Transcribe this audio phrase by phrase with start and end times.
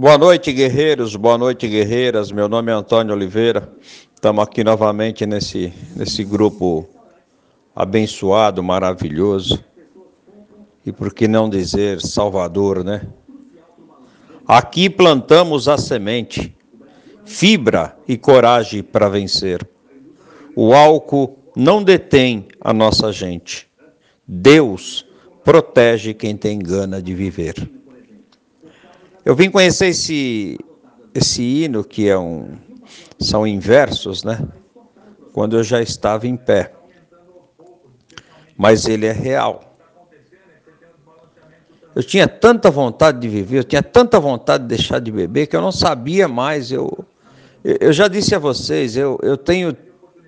[0.00, 2.30] Boa noite, guerreiros, boa noite, guerreiras.
[2.30, 3.68] Meu nome é Antônio Oliveira.
[4.14, 6.88] Estamos aqui novamente nesse, nesse grupo
[7.74, 9.58] abençoado, maravilhoso.
[10.86, 13.08] E por que não dizer Salvador, né?
[14.46, 16.56] Aqui plantamos a semente,
[17.24, 19.68] fibra e coragem para vencer.
[20.54, 23.68] O álcool não detém a nossa gente.
[24.24, 25.04] Deus
[25.42, 27.68] protege quem tem gana de viver.
[29.28, 30.58] Eu vim conhecer esse,
[31.14, 32.52] esse hino, que é um,
[33.18, 34.42] são inversos, né?
[35.34, 36.72] Quando eu já estava em pé.
[38.56, 39.76] Mas ele é real.
[41.94, 45.54] Eu tinha tanta vontade de viver, eu tinha tanta vontade de deixar de beber, que
[45.54, 46.72] eu não sabia mais.
[46.72, 47.04] Eu,
[47.62, 49.76] eu já disse a vocês, eu, eu tenho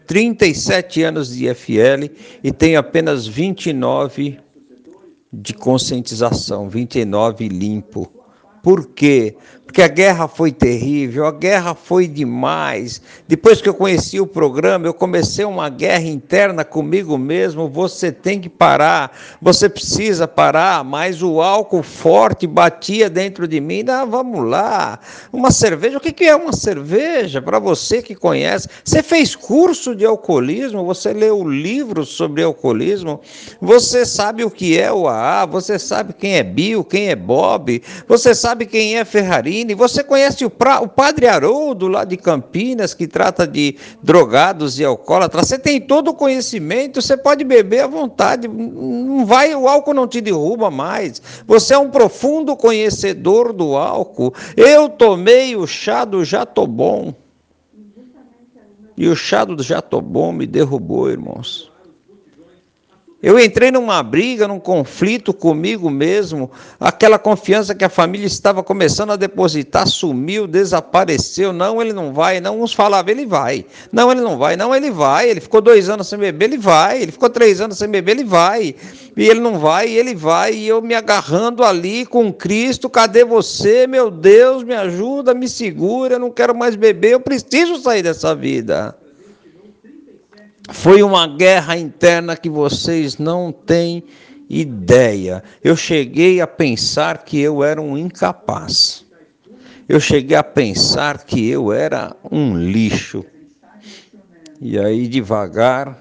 [0.07, 2.13] 37 anos de IFL
[2.45, 4.39] e tenho apenas 29
[5.33, 8.20] de conscientização, 29 limpo.
[8.63, 9.37] Por quê?
[9.71, 13.01] Porque a guerra foi terrível, a guerra foi demais.
[13.29, 17.69] Depois que eu conheci o programa, eu comecei uma guerra interna comigo mesmo.
[17.69, 20.83] Você tem que parar, você precisa parar.
[20.83, 23.85] Mas o álcool forte batia dentro de mim.
[23.87, 24.99] Ah, vamos lá,
[25.33, 25.99] uma cerveja.
[25.99, 27.41] O que é uma cerveja?
[27.41, 33.21] Para você que conhece, você fez curso de alcoolismo, você leu livros sobre alcoolismo,
[33.61, 37.81] você sabe o que é o AA, você sabe quem é Bill, quem é Bob,
[38.09, 42.95] você sabe quem é Ferrari você conhece o, pra, o padre Haroldo lá de Campinas,
[42.95, 45.49] que trata de drogados e alcoólatras.
[45.49, 48.49] Você tem todo o conhecimento, você pode beber à vontade.
[48.49, 51.21] Não vai, o álcool não te derruba mais.
[51.47, 54.35] Você é um profundo conhecedor do álcool.
[54.57, 57.15] Eu tomei o chá do Jatobom.
[58.97, 61.70] E o chá do Jatobom me derrubou, irmãos.
[63.23, 66.51] Eu entrei numa briga, num conflito comigo mesmo.
[66.79, 71.53] Aquela confiança que a família estava começando a depositar sumiu, desapareceu.
[71.53, 72.41] Não, ele não vai.
[72.41, 73.67] Não, uns falavam, ele vai.
[73.93, 74.57] Não, ele não vai.
[74.57, 75.29] Não, ele vai.
[75.29, 77.03] Ele ficou dois anos sem beber, ele vai.
[77.03, 78.75] Ele ficou três anos sem beber, ele vai.
[79.15, 80.55] E ele não vai, ele vai.
[80.55, 82.89] E eu me agarrando ali com Cristo.
[82.89, 84.65] Cadê você, meu Deus?
[84.65, 86.15] Me ajuda, me segura.
[86.15, 87.13] Eu não quero mais beber.
[87.13, 88.97] Eu preciso sair dessa vida.
[90.69, 94.05] Foi uma guerra interna que vocês não têm
[94.49, 95.43] ideia.
[95.63, 99.05] Eu cheguei a pensar que eu era um incapaz.
[99.89, 103.25] Eu cheguei a pensar que eu era um lixo.
[104.61, 105.99] E aí, devagar,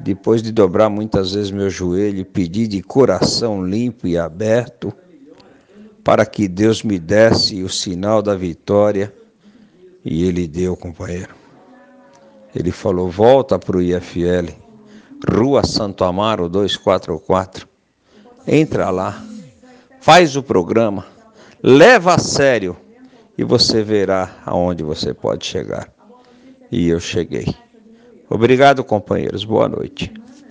[0.00, 4.92] depois de dobrar muitas vezes meu joelho pedir de coração limpo e aberto,
[6.02, 9.12] para que Deus me desse o sinal da vitória,
[10.04, 11.43] e Ele deu, companheiro.
[12.54, 14.52] Ele falou: volta para o IFL,
[15.28, 17.66] Rua Santo Amaro 244.
[18.46, 19.22] Entra lá,
[20.00, 21.06] faz o programa,
[21.62, 22.76] leva a sério
[23.36, 25.88] e você verá aonde você pode chegar.
[26.70, 27.54] E eu cheguei.
[28.28, 29.44] Obrigado, companheiros.
[29.44, 30.12] Boa noite.